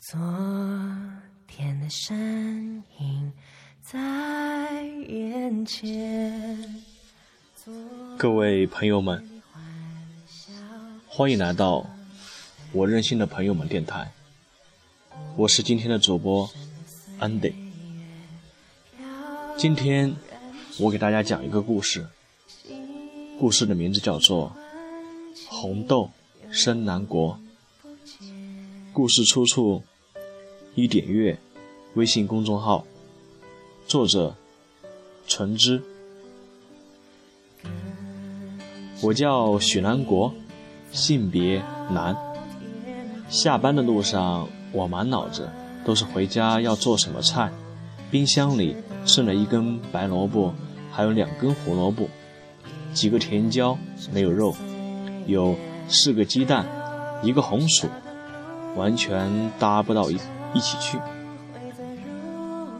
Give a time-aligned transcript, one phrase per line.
[0.00, 0.18] 昨
[1.46, 3.32] 天的身影
[3.82, 6.82] 在眼前。
[8.16, 9.42] 各位朋友们，
[11.06, 11.84] 欢迎来到
[12.72, 14.10] 我任性的朋友们电台。
[15.36, 16.48] 我是今天的主播
[17.18, 17.52] Andy。
[19.58, 20.16] 今天
[20.78, 22.08] 我给大家讲一个故事，
[23.38, 24.56] 故事的名字叫做
[25.50, 26.10] 《红豆
[26.50, 27.38] 生南国》。
[28.92, 29.84] 故事出处
[30.76, 31.36] 一点月
[31.94, 32.84] 微信公众号，
[33.88, 34.36] 作者
[35.26, 35.82] 纯之。
[39.02, 40.32] 我叫许南国，
[40.92, 41.60] 性别
[41.90, 42.16] 男。
[43.28, 45.48] 下班的路上，我满脑子
[45.84, 47.50] 都是回家要做什么菜。
[48.08, 50.54] 冰箱里剩了一根白萝卜，
[50.92, 52.08] 还有两根胡萝卜，
[52.94, 53.76] 几个甜椒，
[54.12, 54.54] 没有肉，
[55.26, 55.56] 有
[55.88, 56.64] 四个鸡蛋，
[57.24, 57.88] 一个红薯。
[58.76, 60.16] 完全搭不到一
[60.52, 60.98] 一起去，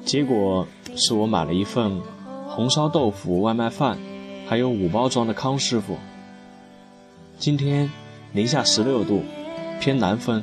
[0.04, 2.00] 结果是我买了一份
[2.48, 3.96] 红烧豆腐外卖饭，
[4.48, 5.96] 还有五包装的康师傅。
[7.38, 7.91] 今天
[8.32, 9.22] 零下十六度，
[9.80, 10.42] 偏南风，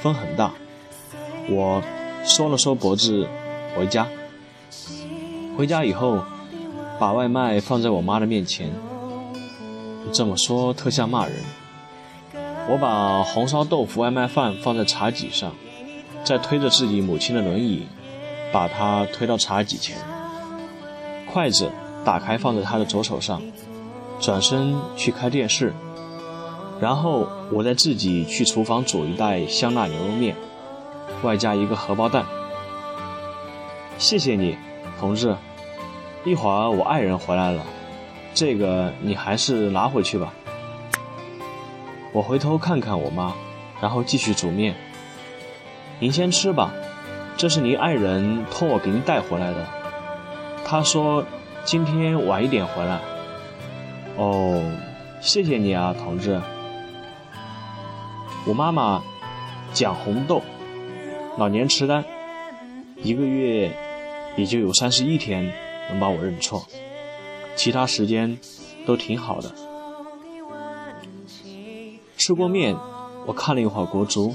[0.00, 0.52] 风很大。
[1.48, 1.82] 我
[2.24, 3.26] 缩了缩脖子
[3.76, 4.06] 回家。
[5.56, 6.22] 回家以后，
[6.98, 8.70] 把外卖放在我妈的面前。
[10.12, 11.34] 这么说特像骂人。
[12.68, 15.52] 我把红烧豆腐外卖饭放在茶几上，
[16.26, 17.86] 再推着自己母亲的轮椅，
[18.52, 19.96] 把她推到茶几前。
[21.32, 21.70] 筷子
[22.04, 23.40] 打开放在她的左手上，
[24.18, 25.72] 转身去开电视。
[26.80, 30.34] 然后我再自己去厨房煮一袋香辣牛肉面，
[31.22, 32.26] 外加一个荷包蛋。
[33.96, 34.58] 谢谢你，
[34.98, 35.36] 同志。
[36.24, 37.62] 一会儿我爱人回来了，
[38.34, 40.34] 这个你还是拿回去吧。
[42.12, 43.32] 我回头看看我妈，
[43.80, 44.74] 然后继续煮面。
[45.98, 46.72] 您先吃吧，
[47.38, 49.66] 这是您爱人托我给您带回来的。
[50.64, 51.24] 他说
[51.64, 53.00] 今天晚一点回来。
[54.18, 54.62] 哦，
[55.22, 56.38] 谢谢你啊，同志。
[58.46, 59.02] 我妈妈
[59.72, 60.42] 讲红豆，
[61.38, 62.04] 老年痴呆，
[63.02, 63.74] 一个月
[64.36, 65.50] 也就有三十一天
[65.88, 66.66] 能把我认错，
[67.56, 68.38] 其他时间
[68.86, 69.50] 都挺好的。
[72.18, 72.76] 吃过面，
[73.26, 74.34] 我看了一会儿国足，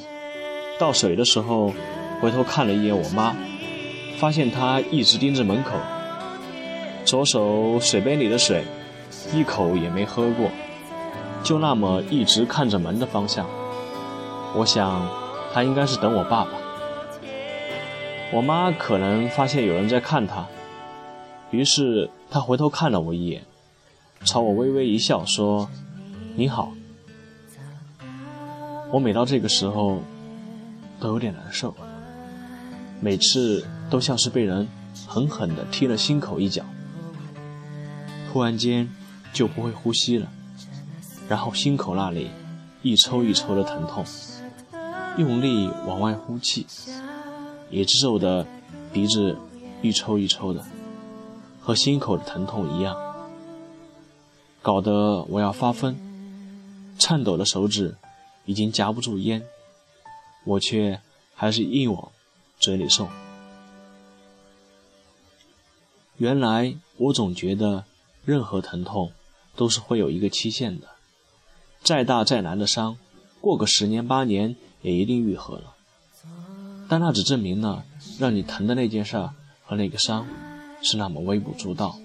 [0.81, 1.71] 倒水的时候，
[2.19, 3.35] 回头看了一眼我妈，
[4.17, 5.73] 发现她一直盯着门口，
[7.05, 8.63] 左手水杯里的水，
[9.31, 10.49] 一口也没喝过，
[11.43, 13.45] 就那么一直看着门的方向。
[14.55, 15.07] 我想，
[15.53, 16.49] 她应该是等我爸爸。
[18.33, 20.47] 我妈可能发现有人在看她，
[21.51, 23.43] 于是她回头看了我一眼，
[24.25, 25.69] 朝我微微一笑，说
[26.35, 26.71] ：“你好。”
[28.91, 30.01] 我每到这个时候，
[31.01, 31.75] 都有点难受，
[33.01, 34.67] 每次都像是被人
[35.07, 36.63] 狠狠地踢了心口一脚，
[38.31, 38.87] 突然间
[39.33, 40.29] 就不会呼吸了，
[41.27, 42.29] 然后心口那里
[42.83, 44.05] 一抽一抽的疼痛，
[45.17, 46.67] 用力往外呼气，
[47.71, 48.45] 也皱的
[48.93, 49.35] 鼻子
[49.81, 50.63] 一抽一抽的，
[51.59, 52.95] 和心口的疼痛一样，
[54.61, 55.97] 搞得我要发疯，
[56.99, 57.95] 颤抖的手指。
[58.43, 59.43] 已经夹不住烟，
[60.43, 61.01] 我却
[61.35, 62.11] 还是硬往
[62.59, 63.09] 嘴里送。
[66.17, 67.85] 原来我总觉得
[68.23, 69.11] 任何疼痛
[69.55, 70.87] 都是会有一个期限的，
[71.81, 72.97] 再大再难的伤，
[73.39, 75.75] 过个十年八年也一定愈合了。
[76.87, 77.85] 但那只证明了
[78.19, 79.17] 让你疼的那件事
[79.63, 80.27] 和那个伤
[80.83, 81.97] 是那么微不足道，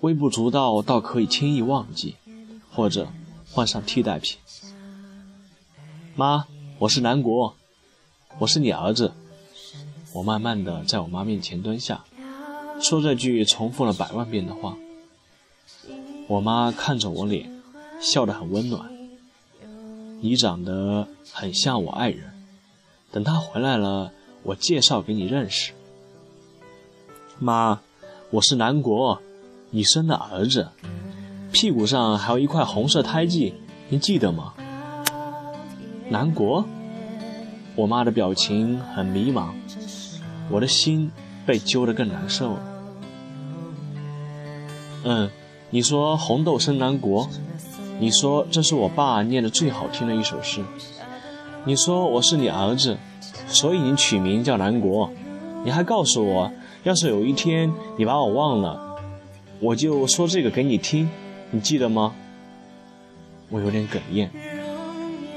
[0.00, 2.16] 微不足道到可以轻易忘记，
[2.72, 3.08] 或者
[3.52, 4.38] 换上替代品。
[6.16, 6.46] 妈，
[6.80, 7.54] 我是南国，
[8.38, 9.12] 我是你儿子。
[10.14, 12.06] 我慢慢的在我妈面前蹲下，
[12.80, 14.78] 说这句重复了百万遍的话。
[16.26, 17.52] 我妈看着我脸，
[18.00, 18.90] 笑得很温暖。
[20.22, 22.32] 你长得很像我爱人，
[23.12, 24.10] 等他回来了，
[24.42, 25.74] 我介绍给你认识。
[27.38, 27.82] 妈，
[28.30, 29.20] 我是南国，
[29.68, 30.70] 你生的儿子，
[31.52, 33.52] 屁股上还有一块红色胎记，
[33.90, 34.54] 您记得吗？
[36.12, 36.64] 南国，
[37.76, 39.50] 我妈的表情很迷茫，
[40.50, 41.08] 我的心
[41.46, 42.60] 被揪得更难受了。
[45.04, 45.30] 嗯，
[45.70, 47.28] 你说红豆生南国，
[48.00, 50.64] 你说这是我爸念的最好听的一首诗，
[51.64, 52.96] 你说我是你儿子，
[53.46, 55.08] 所以你取名叫南国，
[55.64, 56.50] 你还告诉我，
[56.82, 58.96] 要是有一天你把我忘了，
[59.60, 61.08] 我就说这个给你听，
[61.52, 62.12] 你记得吗？
[63.48, 64.28] 我有点哽咽。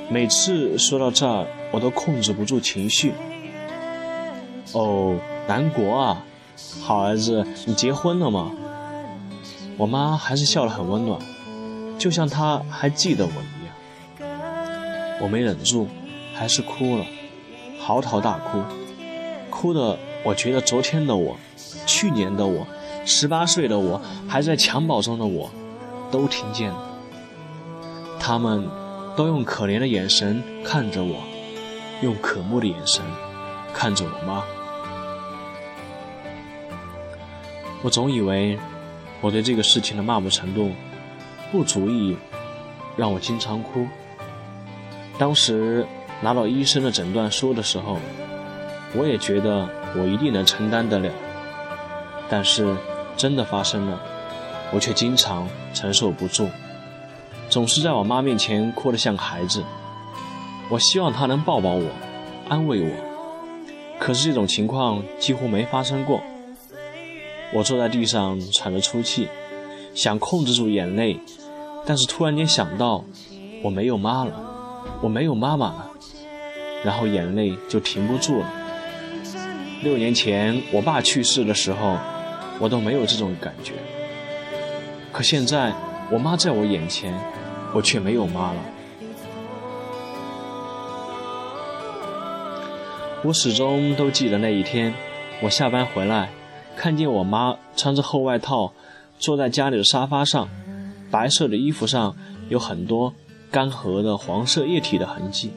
[0.09, 3.13] 每次说到这儿，我都控制不住情绪。
[4.73, 5.15] 哦，
[5.47, 6.23] 南国啊，
[6.81, 8.51] 好儿子，你结婚了吗？
[9.77, 11.19] 我妈还是笑得很温暖，
[11.97, 14.29] 就像她还记得我一样。
[15.19, 15.87] 我没忍住，
[16.35, 17.05] 还是哭了，
[17.79, 18.61] 嚎啕大哭，
[19.49, 21.35] 哭的我觉得昨天的我，
[21.87, 22.67] 去年的我，
[23.05, 25.49] 十八岁的我，还在襁褓中的我，
[26.11, 26.89] 都听见了。
[28.19, 28.67] 他们
[29.15, 31.23] 都用可怜的眼神看着我，
[32.01, 33.03] 用渴慕的眼神
[33.73, 34.43] 看着我妈。
[37.81, 38.59] 我总以为。
[39.21, 40.73] 我对这个事情的麻木程度，
[41.49, 42.17] 不足以
[42.97, 43.87] 让我经常哭。
[45.17, 45.87] 当时
[46.19, 47.97] 拿到医生的诊断书的时候，
[48.93, 51.09] 我也觉得我一定能承担得了。
[52.29, 52.75] 但是
[53.15, 53.97] 真的发生了，
[54.73, 56.49] 我却经常承受不住，
[57.53, 59.63] 总是在我妈面前哭得像个孩子。
[60.69, 61.87] 我希望她能抱抱我，
[62.49, 62.89] 安慰我，
[63.99, 66.19] 可是这种情况几乎没发生过。
[67.53, 69.27] 我坐在地上喘着粗气，
[69.93, 71.19] 想控制住眼泪，
[71.85, 73.05] 但是突然间想到
[73.61, 74.33] 我没有妈了，
[75.03, 75.91] 我没有妈妈了，
[76.83, 78.51] 然后眼泪就停不住了。
[79.83, 81.99] 六年前我爸去世的时候，
[82.57, 83.73] 我都没有这种感觉，
[85.11, 85.71] 可现在
[86.11, 87.13] 我妈在我眼前，
[87.73, 88.59] 我却没有妈了。
[93.23, 94.93] 我始终都记得那一天，
[95.41, 96.29] 我下班回来。
[96.75, 98.73] 看见我妈穿着厚外套，
[99.19, 100.49] 坐在家里的沙发上，
[101.09, 102.15] 白色的衣服上
[102.49, 103.13] 有很多
[103.49, 105.51] 干涸的黄色液体的痕迹，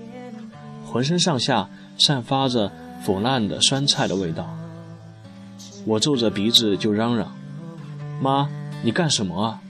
[0.84, 1.69] 浑身上下
[1.99, 2.70] 散发着
[3.02, 4.46] 腐烂的酸菜的味道。
[5.87, 7.34] 我皱着鼻子就嚷嚷
[8.20, 8.49] ：“妈，
[8.82, 9.60] 你干什么啊？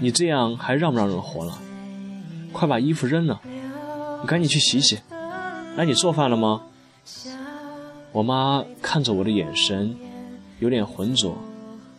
[0.00, 1.58] 你这样还让不让人活了？
[2.52, 3.40] 快把衣服扔了，
[4.22, 4.98] 你赶紧去洗洗。
[5.76, 6.62] 哎，你做饭了吗？”
[8.12, 9.96] 我妈看着我的眼神。
[10.58, 11.38] 有点浑浊，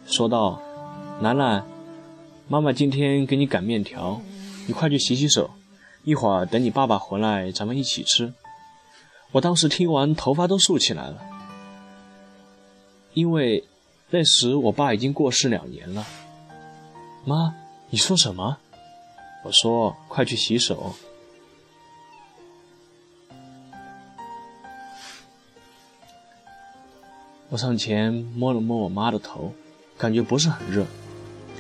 [0.06, 0.62] 说道
[1.20, 1.66] ：“兰兰，
[2.48, 4.22] 妈妈今天给你擀面条，
[4.68, 5.50] 你快去洗洗手，
[6.04, 8.32] 一会儿等你爸爸回来，咱们一起吃。”
[9.34, 11.18] 我当时听完，头发都竖起来了，
[13.16, 13.64] 因为
[14.12, 16.06] 那时我爸已经过世两年了。
[17.26, 17.56] 妈，
[17.94, 18.58] 你说什么？
[19.44, 20.96] 我说：“快去洗手。”
[27.50, 29.52] 我上前摸了摸我妈的头，
[29.98, 30.86] 感觉不是很热。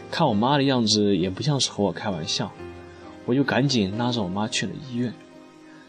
[0.10, 2.50] 看我妈的样子，也不像是和我开玩笑，
[3.26, 5.14] 我就赶紧拉着我妈去了医院。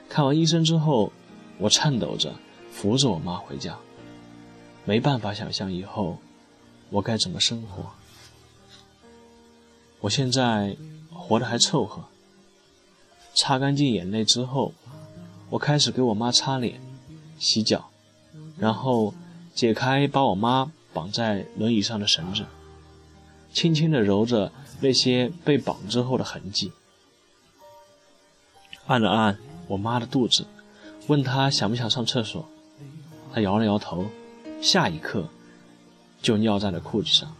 [0.09, 1.13] 看完医生之后，
[1.59, 2.35] 我颤抖着
[2.73, 3.79] 扶着我妈回家。
[4.85, 6.19] 没办法想象以后
[6.91, 7.93] 我该怎么生活。
[10.03, 10.77] 我现在
[11.11, 12.05] 活得还凑合。
[13.35, 14.73] 擦干净眼泪之后，
[15.51, 16.81] 我开始给我妈擦脸、
[17.39, 17.89] 洗脚，
[18.57, 19.13] 然后。
[19.55, 22.47] 解开把我妈绑在轮椅上的绳子，
[23.53, 24.51] 轻轻地揉着
[24.81, 26.73] 那些被绑之后的痕迹，
[28.87, 29.39] 按了按
[29.69, 30.47] 我妈的肚子，
[31.07, 32.49] 问她想不想上厕所。
[33.35, 34.07] 她摇了摇头，
[34.63, 35.29] 下一刻
[36.23, 37.37] 就尿在了裤子上。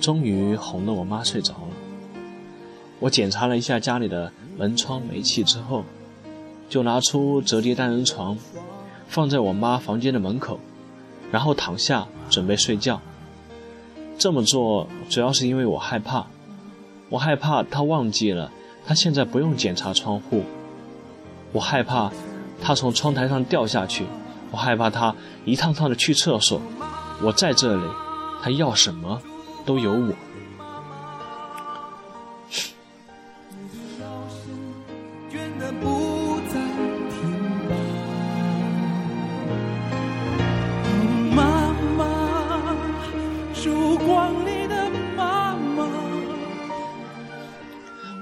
[0.00, 1.68] 终于哄得我妈睡着了。
[3.00, 5.84] 我检查了一下家里的门窗煤气之后，
[6.68, 8.38] 就拿出折叠单人床。
[9.08, 10.58] 放在我妈房间的门口，
[11.30, 12.98] 然后躺下准备睡觉。
[14.16, 16.24] 这么做主要是因为我害怕，
[17.10, 18.50] 我害怕她忘记了
[18.86, 20.44] 她现在不用检查窗户，
[21.52, 22.10] 我害怕
[22.62, 24.06] 她从窗台上掉下去，
[24.50, 26.62] 我害怕她一趟趟的去厕所。
[27.22, 27.84] 我在这里，
[28.42, 29.20] 她要什么
[29.64, 30.14] 都有我。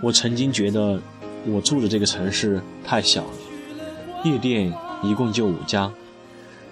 [0.03, 1.01] 我曾经觉得，
[1.47, 3.31] 我住的这个城市太小了，
[4.25, 5.93] 夜店一共就五家，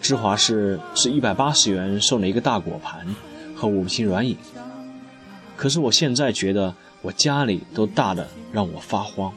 [0.00, 3.06] 芝华士是一百八十元送了一个大果盘
[3.58, 4.36] 和五瓶软饮。
[5.56, 6.72] 可是我现在觉得，
[7.02, 9.34] 我家里都大的让我发慌。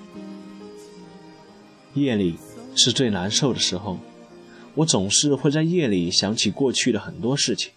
[1.96, 2.38] 夜里
[2.76, 3.98] 是最难受的时候，
[4.76, 7.72] 我总是会在夜里想起过去的很多事情，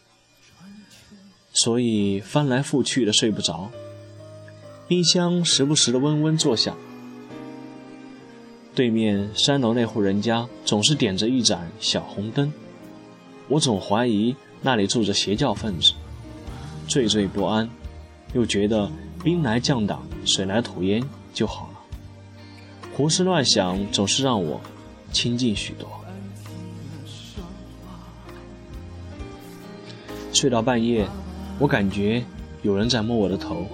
[1.55, 3.71] 所以翻来覆去的睡不着。
[4.87, 6.77] 冰箱时不时的嗡嗡作响，
[8.75, 12.53] 对面三楼那户人家总是点着一盏小红灯，
[13.49, 15.95] 我总怀疑那里住着邪教分子，
[16.89, 17.69] 惴惴不安，
[18.33, 18.91] 又觉得
[19.23, 21.71] 兵来将挡，水来土掩就好了。
[22.97, 24.61] 胡思乱想总是让我
[25.13, 25.89] 清静许多。
[30.33, 31.07] 睡到半夜，
[31.59, 32.23] 我感觉
[32.63, 33.67] 有人在摸我的头，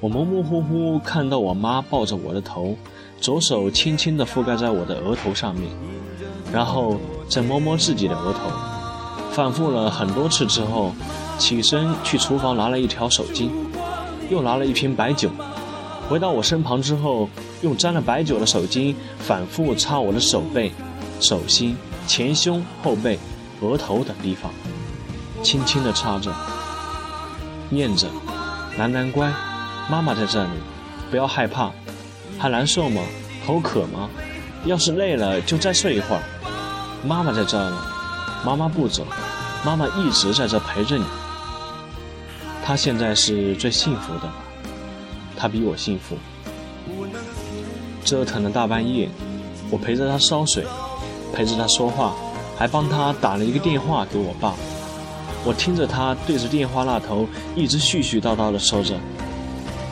[0.00, 2.76] 我模模糊糊看到我妈抱着我的头，
[3.20, 5.70] 左手轻轻地覆盖在我的额头上面，
[6.52, 8.50] 然后再摸摸自己的额头，
[9.40, 10.92] 反复了很多次之后，
[11.38, 13.48] 起身去厨房拿了一条手巾，
[14.28, 15.30] 又拿了一瓶白酒，
[16.10, 17.26] 回到我身旁之后，
[17.62, 20.70] 用沾了白酒的手巾反复擦我的手背、
[21.20, 21.74] 手心、
[22.06, 23.18] 前胸、后背、
[23.62, 24.52] 额头等地方。
[25.42, 26.30] 轻轻地擦着，
[27.70, 28.08] 念着
[28.76, 29.32] ：“楠楠乖，
[29.88, 30.50] 妈妈在这里，
[31.10, 31.70] 不要害怕。
[32.38, 33.00] 还难受吗？
[33.46, 34.06] 口渴吗？
[34.66, 36.20] 要是累了就再睡一会儿。
[37.02, 37.78] 妈妈在这儿呢，
[38.44, 39.06] 妈妈不走，
[39.64, 41.04] 妈妈一直在这陪着你。
[42.64, 44.28] 她现在是最幸福的，
[45.36, 46.16] 她比我幸福。
[48.04, 49.08] 折腾了大半夜，
[49.70, 50.64] 我陪着她烧水，
[51.32, 52.14] 陪着她说话，
[52.56, 54.54] 还帮她打了一个电话给我爸。”
[55.42, 57.26] 我听着他对着电话那头
[57.56, 59.00] 一直絮絮叨叨地说着：“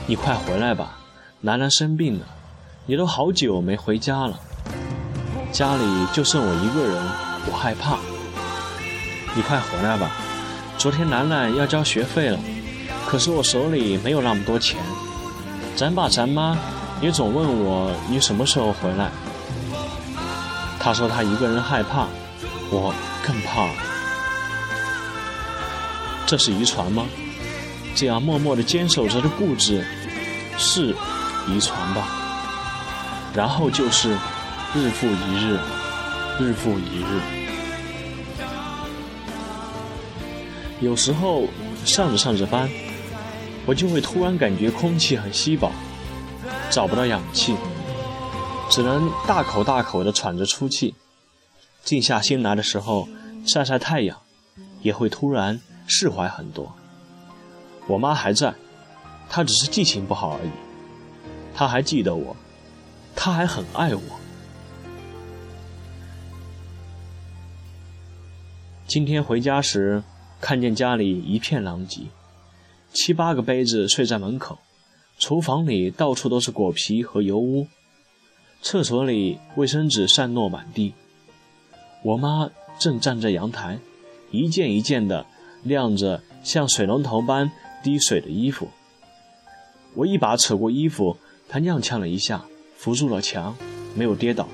[0.06, 0.98] 你快回来吧，
[1.40, 2.26] 楠楠生病了，
[2.84, 4.38] 你都好久没回家了，
[5.50, 5.82] 家里
[6.12, 7.02] 就剩我一个人，
[7.50, 7.98] 我害怕。
[9.38, 10.10] 你快回来吧，
[10.76, 12.40] 昨天楠楠要交学费了，
[13.06, 14.80] 可是我手里没有那么多钱。
[15.76, 16.58] 咱爸咱妈
[17.00, 19.12] 也总问我你什么时候回来。
[20.80, 22.08] 他说他一个人害怕，
[22.68, 22.92] 我
[23.24, 23.68] 更怕。”
[26.26, 27.06] 这是遗传吗？
[27.94, 29.86] 这样默默的坚守着的固执，
[30.56, 30.96] 是
[31.46, 32.08] 遗传吧？
[33.32, 34.10] 然后就是
[34.74, 35.60] 日复一日，
[36.40, 37.37] 日复一日。
[40.80, 41.46] 有时候
[41.84, 42.70] 上着上着班，
[43.66, 45.70] 我就会突然感觉空气很稀薄，
[46.70, 47.56] 找不到氧气，
[48.70, 50.94] 只能大口大口的喘着粗气。
[51.82, 53.08] 静下心来的时候，
[53.46, 54.20] 晒晒太阳，
[54.82, 55.60] 也会突然。
[55.90, 56.70] 释怀很多。
[57.86, 58.54] 我妈还在，
[59.30, 60.50] 她只是记性不好而已。
[61.54, 62.36] 她还记得我，
[63.16, 64.02] 她还很爱我。
[68.86, 70.02] 今天回家时，
[70.40, 72.02] 看见家里一片狼藉，
[72.92, 74.58] 七八个杯子睡在门口，
[75.18, 77.66] 厨房里到处都是果皮和油污，
[78.62, 80.94] 厕所里卫生纸散落满地。
[82.02, 83.78] 我妈正站在阳台，
[84.30, 85.26] 一件一件的。
[85.64, 87.50] 晾着像水龙头般
[87.82, 88.68] 滴水的衣服，
[89.94, 91.16] 我一把扯过衣服，
[91.48, 92.44] 他踉跄了一下，
[92.76, 93.56] 扶住了墙，
[93.92, 94.48] 没有跌倒。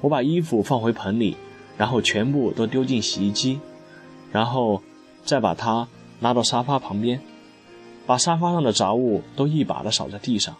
[0.00, 1.36] 我把衣服放回盆里，
[1.76, 3.60] 然后全部都丢进洗衣机，
[4.32, 4.82] 然后
[5.28, 5.86] 再把他
[6.20, 7.20] 拉到沙发旁边，
[8.06, 10.56] 把沙发上的杂物都一把的扫在地上，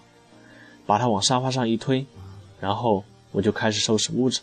[0.84, 2.04] 把他往沙发上一推，
[2.60, 4.42] 然后我就开始收拾屋子。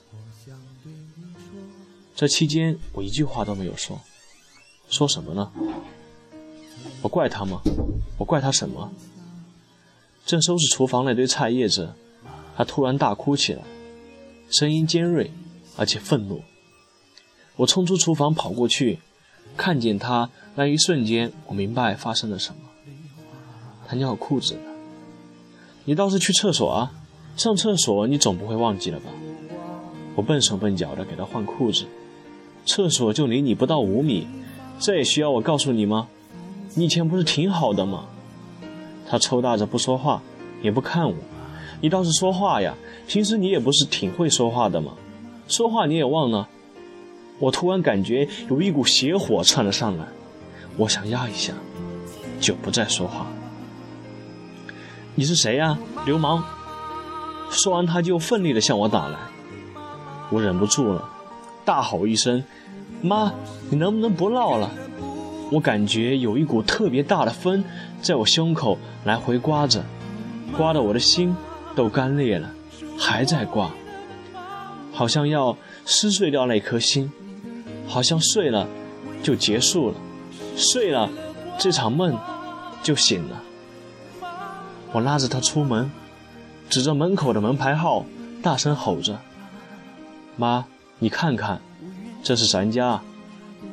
[2.15, 4.01] 这期间我一句话都没有说。
[4.89, 5.51] 说什么呢？
[7.03, 7.61] 我怪他吗？
[8.17, 8.91] 我怪他什么？
[10.25, 11.93] 正收拾厨房那堆菜叶子，
[12.57, 13.61] 他突然大哭起来，
[14.49, 15.29] 声音尖锐
[15.77, 16.41] 而且愤怒。
[17.57, 18.99] 我冲出厨房跑过去，
[19.57, 22.61] 看见他那一瞬间，我明白发生了什么。
[23.87, 24.61] 他尿裤子了。
[25.85, 26.91] 你倒是去厕所啊！
[27.37, 29.05] 上厕所你总不会忘记了吧？
[30.15, 31.85] 我笨手笨脚的给他换裤子，
[32.65, 34.27] 厕所就离你不到五米。
[34.79, 36.07] 这也需要我告诉你吗？
[36.73, 38.05] 你以前不是挺好的吗？
[39.07, 40.21] 他抽大着不说话，
[40.61, 41.15] 也不看我。
[41.81, 42.73] 你倒是说话呀！
[43.07, 44.93] 平时你也不是挺会说话的吗？
[45.47, 46.49] 说话你也忘了。
[47.39, 50.05] 我突然感觉有一股邪火窜了上来，
[50.77, 51.53] 我想压一下，
[52.39, 53.27] 就不再说话。
[55.15, 56.43] 你是谁呀，流氓！
[57.49, 59.17] 说完，他就奋力地向我打来。
[60.29, 61.09] 我忍不住了，
[61.63, 62.43] 大吼一声。
[63.01, 63.33] 妈，
[63.69, 64.71] 你能不能不闹了？
[65.51, 67.63] 我感觉有一股特别大的风
[68.01, 69.83] 在我胸口来回刮着，
[70.57, 71.35] 刮得我的心
[71.75, 72.49] 都干裂了，
[72.97, 73.69] 还在刮，
[74.91, 77.11] 好像要撕碎掉那颗心，
[77.87, 78.67] 好像睡了
[79.23, 79.95] 就结束了，
[80.55, 81.09] 睡了
[81.57, 82.17] 这场梦
[82.83, 83.41] 就醒了。
[84.91, 85.91] 我拉着他出门，
[86.69, 88.05] 指着门口的门牌号，
[88.41, 89.19] 大声吼着
[90.37, 90.65] ：“妈，
[90.99, 91.61] 你看看。”
[92.23, 93.01] 这是咱家，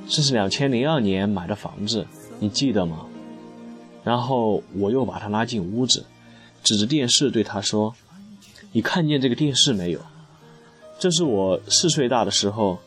[0.06, 2.06] 这是两千零二年买的房子，
[2.38, 3.06] 你记得吗？
[4.04, 6.04] 然后我又把他拉进屋子，
[6.62, 7.94] 指着电视对他说
[8.72, 10.00] ：“你看见这个电视没有？
[10.98, 12.78] 这是我四岁大的时候，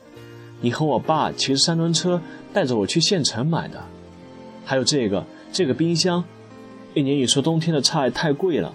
[0.61, 2.21] 你和我爸骑着三轮车
[2.53, 3.83] 带着我去县城买的。
[4.63, 6.23] 还有这个这个冰箱，
[6.93, 8.73] 一年你说冬天的菜太贵了，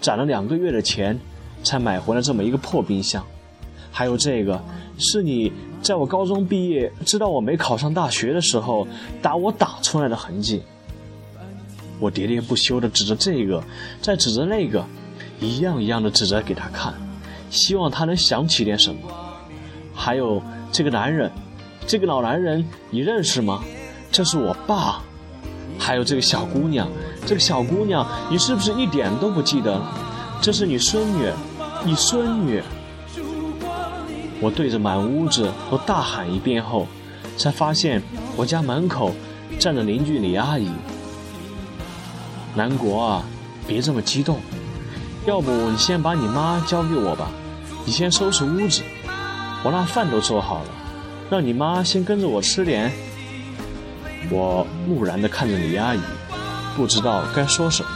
[0.00, 1.18] 攒了两个月的钱，
[1.62, 3.24] 才买回来这么一个破冰箱。
[3.90, 4.62] 还有这个，
[4.98, 8.86] 是你在我高中毕业，知道我没考上大学的时候
[9.22, 10.62] 打我打出来的痕迹。
[12.00, 13.62] 我喋喋不休地指着这个，
[14.00, 14.84] 再指着那个，
[15.40, 16.92] 一样一样的指着给他看，
[17.50, 19.00] 希望他能想起点什么。
[19.94, 20.42] 还有
[20.74, 21.30] 这个男人，
[21.86, 23.62] 这个老男人，你认识吗？
[24.10, 25.00] 这是我爸。
[25.78, 26.88] 还有这个小姑娘，
[27.24, 29.80] 这个小姑娘，你是不是一点都不记得？
[30.40, 31.30] 这是你孙女，
[31.84, 32.60] 你孙女。
[34.40, 36.88] 我对着满屋子都大喊一遍后，
[37.36, 38.02] 才发现
[38.36, 39.14] 我家门口
[39.60, 40.68] 站着邻居李阿姨。
[42.56, 43.22] 南国啊，
[43.64, 44.40] 别这么激动，
[45.24, 47.30] 要不你先把你妈交给我吧，
[47.86, 48.82] 你先收拾屋子，
[49.64, 50.70] 我那饭都做好了，
[51.28, 52.92] 让你妈先跟着我吃点。
[54.30, 56.00] 我木然地看着李阿姨，
[56.76, 57.88] 不知道该说什么，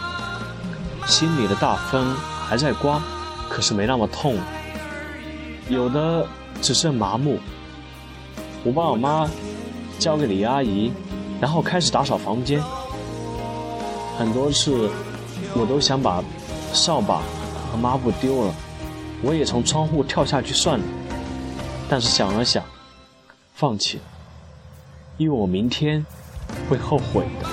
[1.06, 2.16] 心里的大风
[2.48, 3.00] 还在刮，
[3.48, 4.36] 可是没那么痛，
[5.68, 6.26] 有的。
[6.60, 7.38] 只剩麻木。
[8.64, 9.30] 我把我妈
[9.96, 10.90] 交给李阿姨，
[11.40, 12.60] 然后开始打扫房间。
[14.18, 14.90] 很多次，
[15.54, 16.20] 我都想把
[16.72, 17.22] 扫把
[17.70, 18.54] 和抹布丢了，
[19.22, 20.84] 我也从窗户跳下去算了。
[21.88, 22.62] 但是想了想，
[23.54, 24.02] 放弃了，
[25.16, 26.04] 因为我明天
[26.68, 27.48] 会后悔的。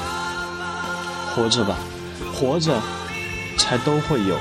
[1.33, 1.77] 活着吧，
[2.33, 2.81] 活着，
[3.57, 4.37] 才都会有。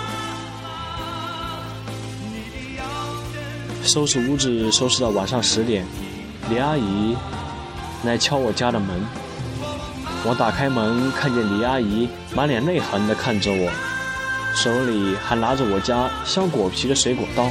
[3.83, 5.85] 收拾屋子，收拾到晚上十点，
[6.49, 7.17] 李阿姨
[8.05, 8.89] 来敲我家的门。
[10.25, 13.71] 我打开门，看见李阿姨满脸泪痕地看着我，
[14.55, 17.51] 手里还拿着我家削果皮的水果刀。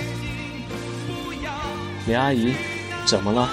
[2.06, 2.54] 李阿姨，
[3.06, 3.48] 怎么了？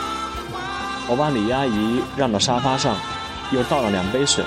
[1.08, 2.96] 我把李阿姨让到沙发上，
[3.52, 4.44] 又倒了两杯水，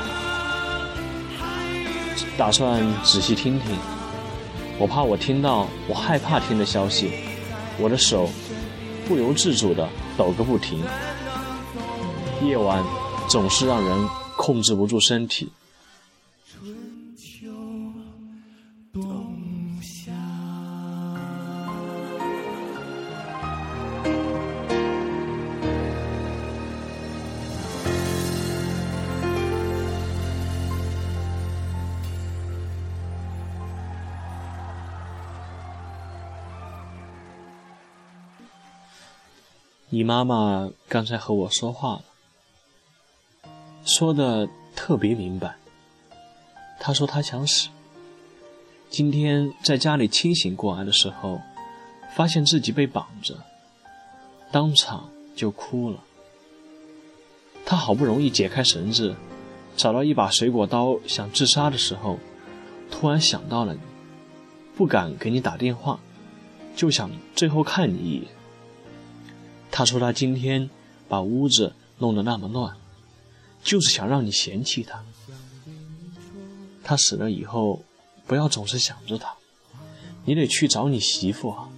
[2.38, 3.78] 打算仔细听听。
[4.78, 7.12] 我怕我听到我害怕听的消息。
[7.80, 8.30] 我的手
[9.08, 10.84] 不由自主地抖个不停。
[12.44, 12.84] 夜晚
[13.30, 15.50] 总是让人控制不住身体。
[39.94, 42.04] 你妈妈刚才和我说话了，
[43.86, 45.56] 说的特别明白。
[46.80, 47.70] 她说她想死。
[48.90, 51.40] 今天在家里清醒过来的时候，
[52.16, 53.38] 发现自己被绑着，
[54.52, 56.00] 当场就哭了。
[57.64, 59.16] 她好不容易解开绳子，
[59.78, 62.18] 找到一把水果刀想自杀的时候，
[62.90, 63.80] 突然想到了你，
[64.76, 66.00] 不敢给你打电话，
[66.76, 68.26] 就想最后看你一眼。
[69.76, 70.70] 他说：“他今天
[71.10, 72.78] 把屋子弄得那么乱，
[73.64, 75.04] 就是想让你嫌弃他。
[76.84, 77.84] 他死了以后，
[78.28, 79.34] 不要总是想着他，
[80.26, 81.70] 你得去找你媳妇啊，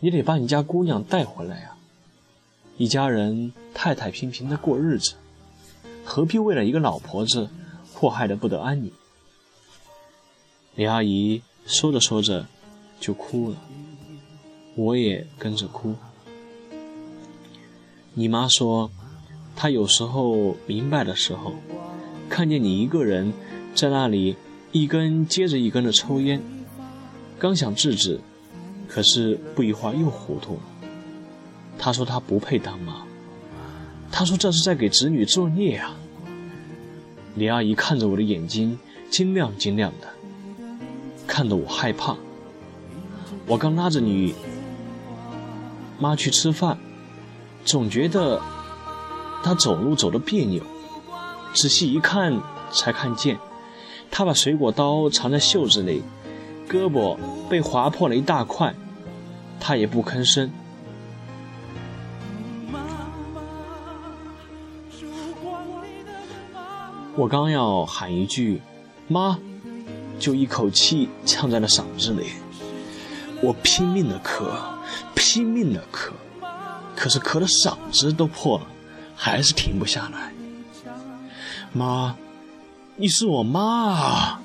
[0.00, 1.76] 你得把你家姑娘带回来呀。
[2.78, 5.12] 一家人太太平平的过日子，
[6.06, 7.50] 何必为了一个老婆子
[7.92, 8.90] 祸害的不得安宁？”
[10.76, 12.46] 李阿姨说着说着
[12.98, 13.56] 就哭了，
[14.76, 15.94] 我也跟着哭。
[18.14, 18.90] 你妈说，
[19.56, 21.54] 她有时候明白的时候，
[22.28, 23.32] 看见你一个人
[23.74, 24.36] 在那里
[24.70, 26.42] 一根接着一根的抽烟，
[27.38, 28.20] 刚想制止，
[28.86, 30.60] 可是不一会儿又糊涂了。
[31.78, 33.02] 她说她不配当妈，
[34.10, 35.96] 她说这是在给子女作孽啊。
[37.34, 38.78] 李阿姨看着我的眼睛，
[39.10, 40.08] 晶亮晶亮的，
[41.26, 42.14] 看得我害怕。
[43.46, 44.34] 我刚拉着你
[45.98, 46.78] 妈去吃饭。
[47.64, 48.40] 总觉得
[49.42, 50.62] 他走路走得别扭，
[51.54, 53.38] 仔细一看才看见，
[54.10, 56.02] 他把水果刀藏在袖子里，
[56.68, 57.16] 胳膊
[57.48, 58.74] 被划破了一大块，
[59.60, 60.50] 他也不吭声。
[67.14, 68.62] 我刚要喊一句
[69.06, 69.38] “妈”，
[70.18, 72.28] 就一口气呛在了嗓子里，
[73.42, 74.46] 我拼命的咳，
[75.14, 76.10] 拼命的咳。
[77.02, 78.66] 可是咳的嗓子都破了，
[79.16, 80.32] 还是停不下来。
[81.72, 82.14] 妈，
[82.94, 84.40] 你是我妈啊！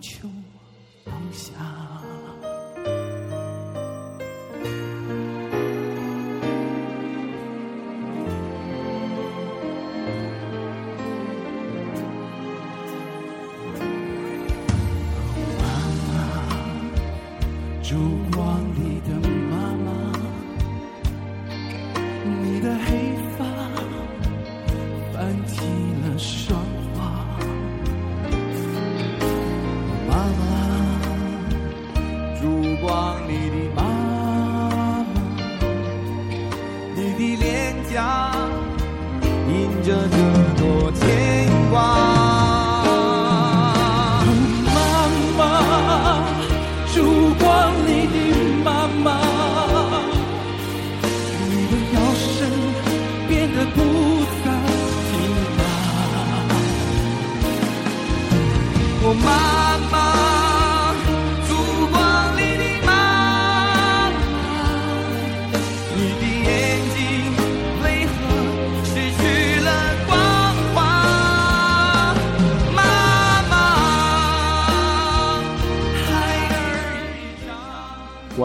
[0.00, 1.52] 起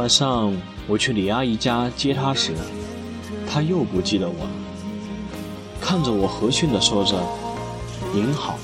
[0.05, 0.55] 晚上
[0.87, 2.53] 我去李阿姨家接她时，
[3.51, 4.49] 她又不记得我了，
[5.81, 7.19] 看着我和煦地说着
[8.13, 8.59] “您好”。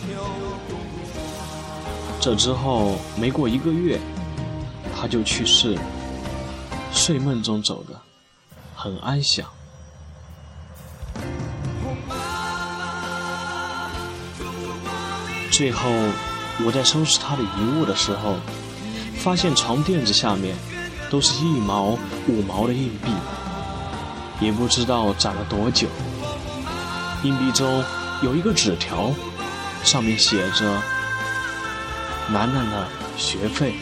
[2.22, 4.00] 这之后没过一个月，
[4.96, 5.82] 她就去世了，
[6.94, 8.00] 睡梦中走的，
[8.76, 9.44] 很安详。
[15.52, 15.90] 最后，
[16.64, 18.36] 我在收拾她的遗物的时候，
[19.16, 20.56] 发现床垫子下面
[21.12, 21.98] 都是一毛、
[22.30, 23.12] 五毛的硬币，
[24.40, 25.90] 也不知道攒了多久。
[27.24, 27.84] 硬币中
[28.24, 29.12] 有一个纸条，
[29.84, 30.82] 上面写着
[32.32, 33.74] “楠楠的学费”。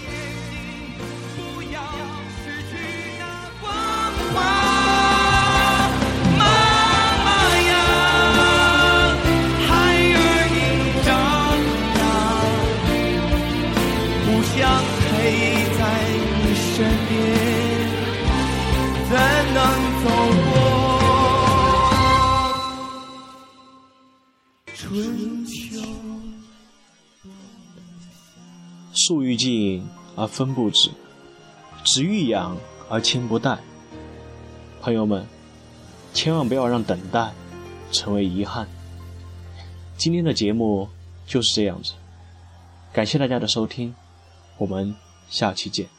[30.20, 30.92] 而分不止，
[31.86, 32.58] 子欲养
[32.90, 33.58] 而亲不待。
[34.82, 35.26] 朋友们，
[36.14, 37.32] 千万不要让等待
[37.90, 38.68] 成为遗憾。
[39.96, 40.90] 今天的节目
[41.26, 41.94] 就是这样子，
[42.92, 43.96] 感谢大家的收听，
[44.58, 44.94] 我们
[45.30, 45.99] 下期见。